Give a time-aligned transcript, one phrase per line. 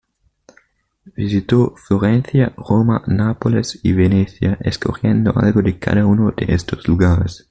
[1.15, 7.39] Visitó Florencia, Roma, Nápoles y Venecia escogiendo algo de cada uno de estos lugares.